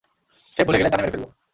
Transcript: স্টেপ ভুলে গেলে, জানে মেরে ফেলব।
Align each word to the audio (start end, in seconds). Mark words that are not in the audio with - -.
স্টেপ 0.51 0.65
ভুলে 0.67 0.77
গেলে, 0.79 0.89
জানে 0.89 1.03
মেরে 1.03 1.13
ফেলব। 1.13 1.25